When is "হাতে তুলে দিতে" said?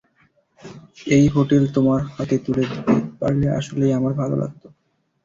2.09-2.81